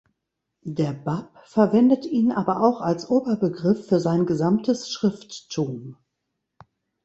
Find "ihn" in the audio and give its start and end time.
2.07-2.31